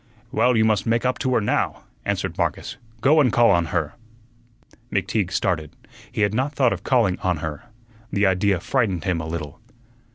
"Well, 0.31 0.57
you 0.57 0.65
must 0.65 0.87
make 0.87 1.05
up 1.05 1.19
to 1.19 1.35
her 1.35 1.41
now," 1.41 1.83
answered 2.05 2.35
Marcus. 2.35 2.77
"Go 3.01 3.21
and 3.21 3.31
call 3.31 3.51
on 3.51 3.65
her." 3.65 3.93
McTeague 4.91 5.29
started. 5.31 5.75
He 6.11 6.21
had 6.21 6.33
not 6.33 6.53
thought 6.55 6.73
of 6.73 6.83
calling 6.83 7.19
on 7.19 7.37
her. 7.37 7.65
The 8.11 8.25
idea 8.25 8.59
frightened 8.59 9.03
him 9.03 9.21
a 9.21 9.27
little. 9.27 9.59